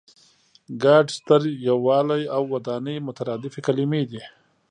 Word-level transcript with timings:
ګډ، 0.83 1.05
ستر، 1.17 1.41
یووالی 1.67 2.23
او 2.35 2.41
ودانۍ 2.53 2.97
مترادفې 3.07 3.59
کلمې 3.67 4.03
دي. 4.11 4.23